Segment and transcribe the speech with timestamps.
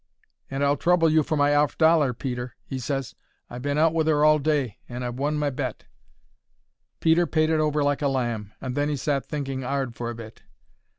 [0.49, 3.13] "And I'll trouble you for my 'arf dollar, Peter," he ses;
[3.51, 5.83] "I've been out with 'er all day, and I've won my bet."
[7.01, 10.15] Peter paid it over like a lamb, and then 'e sat thinking 'ard for a
[10.15, 10.41] bit.